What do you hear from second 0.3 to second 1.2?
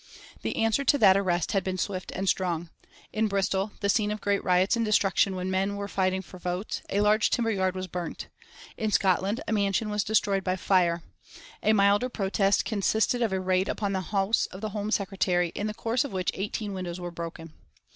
The answer to that